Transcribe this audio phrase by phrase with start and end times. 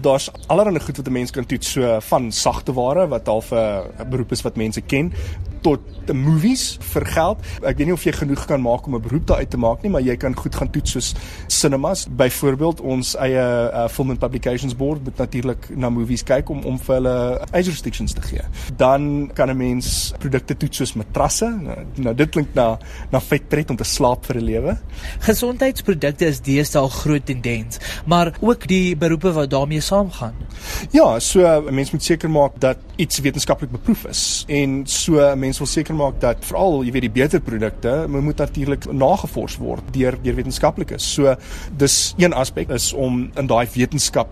[0.00, 4.08] Daar's allerlei goed wat 'n mens kan toets, so van sagte ware wat half 'n
[4.10, 5.12] beroep is wat mense ken
[5.62, 7.44] tot the movies vir geld.
[7.62, 9.90] Ek weet nie of jy genoeg kan maak om 'n beroep daaruit te maak nie,
[9.90, 11.14] maar jy kan goed gaan toets soos
[11.46, 12.06] cinemas.
[12.08, 16.78] Byvoorbeeld ons eie uh, film and publications board moet natuurlik na movies kyk om om
[16.78, 17.16] vir hulle
[17.52, 18.44] age restrictions te gee.
[18.76, 21.46] Dan kan 'n mens produkte toets soos matrasse.
[21.46, 22.78] Nou, nou dit klink na
[23.10, 24.78] na vetpret om te slaap vir 'n lewe.
[25.20, 30.34] Gesondheidsprodukte is deesdae groot tendens, maar ook die beroepe wat daarmee saamgaan.
[30.90, 35.38] Ja, so 'n mens moet seker maak dat iets wetenskaplik beproef is en so 'n
[35.38, 39.82] mens wil seker maak dat veral jy weet die beter produkte moet natuurlik nagevors word
[39.92, 41.12] deur deur wetenskaplikes.
[41.14, 41.36] So
[41.76, 44.28] dis een aspek is om in daai wetenskap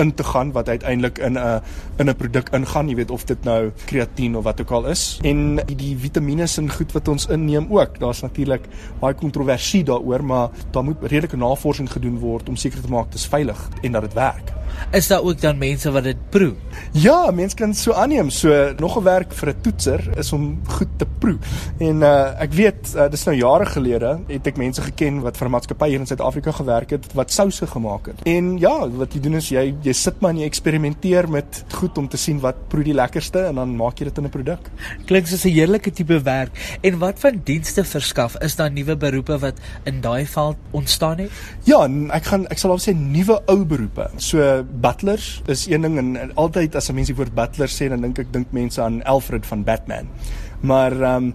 [0.00, 1.62] in te gaan wat uiteindelik in 'n
[1.96, 5.18] in 'n produk ingaan, jy weet of dit nou kreatien of wat ook al is.
[5.22, 7.98] En die, die vitamiene en goed wat ons inneem ook.
[7.98, 8.64] Daar's natuurlik
[8.98, 13.14] baie kontroversie daaroor, maar daar moet redelike navorsing gedoen word om seker te maak dit
[13.14, 14.59] is veilig en dat dit werk.
[14.92, 16.54] Is daar ook dan mense wat dit proe?
[16.92, 18.30] Ja, mense kan so aanneem.
[18.30, 21.38] So nog 'n werk vir 'n toetser is om goed te proe.
[21.78, 25.46] En uh ek weet uh, dis nou jare gelede het ek mense geken wat vir
[25.48, 28.22] 'n maatskappy hier in Suid-Afrika gewerk het wat souse gemaak het.
[28.24, 31.98] En ja, wat jy doen is jy jy sit maar en jy eksperimenteer met goed
[31.98, 34.70] om te sien wat proe die lekkerste en dan maak jy dit in 'n produk.
[35.06, 36.78] Klink soos 'n heerlike tipe werk.
[36.82, 38.36] En wat van dienste verskaf?
[38.40, 41.30] Is daar nuwe beroepe wat in daai veld ontstaan het?
[41.64, 44.10] Ja, ek gaan ek sal al sê nuwe ou beroepe.
[44.16, 47.88] So butlers is een ding en, en altyd as 'n mens die woord butler sê
[47.88, 50.08] dan dink ek dink mense aan Alfred van Batman.
[50.60, 51.34] Maar ehm um,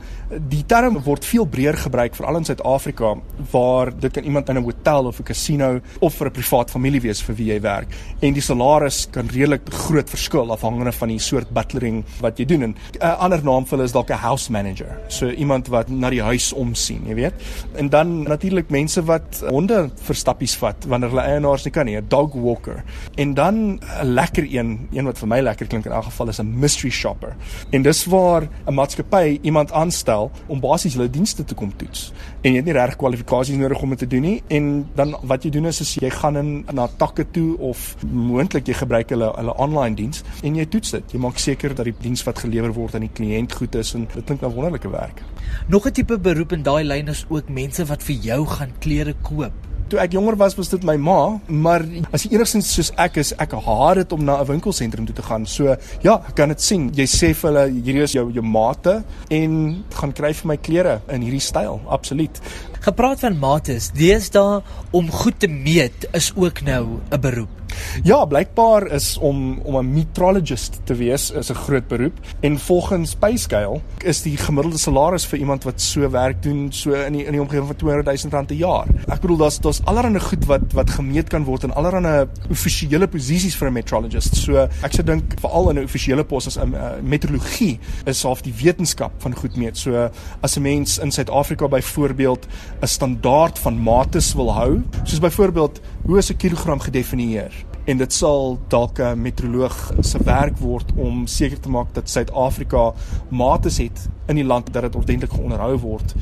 [0.50, 3.14] die term word veel breër gebruik veral in Suid-Afrika
[3.52, 7.02] waar dit kan iemand in 'n hotel of 'n casino of vir 'n privaat familie
[7.02, 7.88] wees vir wie jy werk
[8.20, 12.64] en die salaris kan redelik groot verskil afhangende van die soort butlering wat jy doen
[12.64, 14.98] en 'n ander naam vir hulle is dalk 'n house manager.
[15.08, 17.34] So iemand wat na die huis omsien, jy weet.
[17.76, 22.06] En dan natuurlik mense wat honde verstappies vat wanneer hulle eienaars nie kan nie, 'n
[22.08, 22.84] dog walker.
[23.16, 26.40] En dan 'n lekker een, een wat vir my lekker klink in elk geval is
[26.40, 27.36] 'n mystery shopper.
[27.72, 32.12] En dis waar 'n maatskappy maatskappy iemand aanstel om basies hulle dienste te kom toets.
[32.42, 35.44] En jy het nie reg kwalifikasies nodig om dit te doen nie en dan wat
[35.44, 39.32] jy doen is, is jy gaan in na takke toe of moontlik jy gebruik hulle
[39.36, 41.16] hulle online diens en jy toets dit.
[41.16, 44.08] Jy maak seker dat die diens wat gelewer word aan die kliënt goed is en
[44.14, 45.24] dit klink na wonderlike werk.
[45.68, 49.16] Nog 'n tipe beroep in daai lyn is ook mense wat vir jou gaan klere
[49.22, 49.65] koop.
[49.90, 51.84] Toe ek jonger was, was dit my ma, maar
[52.16, 55.22] as jy enigstens soos ek is, ek haat dit om na 'n winkelsentrum toe te
[55.22, 55.46] gaan.
[55.46, 56.90] So, ja, ek kan dit sien.
[56.90, 61.02] Jy sê vir hulle hierdie is jou jou mate en gaan kry vir my klere
[61.10, 61.82] in hierdie styl.
[61.88, 62.42] Absoluut.
[62.82, 67.65] Gepraat van mates, deesdae om goed te meet is ook nou 'n beroep.
[68.04, 73.16] Ja, blykbaar is om om 'n metrologist te wees is 'n groot beroep en volgens
[73.16, 77.32] PayScale is die gemiddelde salaris vir iemand wat so werk doen so in die in
[77.32, 78.88] die omgewing van 200 000 rand per jaar.
[79.08, 83.56] Ek bedoel daar's daar's allerlei goed wat wat gemeet kan word in allerlei offisiële posisies
[83.56, 84.36] vir 'n metrologist.
[84.36, 88.42] So ek sou dink veral in 'n offisiële pos as 'n uh, metrologie is half
[88.42, 89.78] die wetenskap van goed meet.
[89.78, 90.10] So
[90.42, 92.48] as 'n mens in Suid-Afrika byvoorbeeld
[92.82, 97.52] 'n standaard van mates wil hou, soos byvoorbeeld hoe is 'n kilogram gedefinieer?
[97.86, 102.94] En dit sal dalk 'n metroloog se werk word om seker te maak dat Suid-Afrika
[103.30, 106.16] mates het in die land dat dit ordentlik geonderhou word